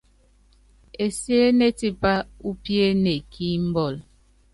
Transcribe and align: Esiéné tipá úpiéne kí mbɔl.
Esiéné 1.05 1.67
tipá 1.79 2.13
úpiéne 2.49 3.13
kí 3.31 3.47
mbɔl. 3.67 3.95